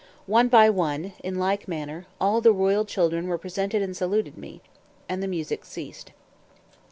[0.25, 4.61] One by one, in like manner, all the royal children were presented and saluted me;
[5.07, 6.09] and the music ceased.